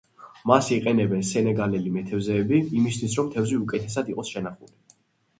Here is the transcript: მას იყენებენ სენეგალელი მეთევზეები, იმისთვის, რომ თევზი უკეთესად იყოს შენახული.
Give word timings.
მას 0.51 0.67
იყენებენ 0.75 1.19
სენეგალელი 1.31 1.91
მეთევზეები, 1.97 2.61
იმისთვის, 2.79 3.17
რომ 3.19 3.29
თევზი 3.35 3.59
უკეთესად 3.65 4.09
იყოს 4.15 4.33
შენახული. 4.37 4.97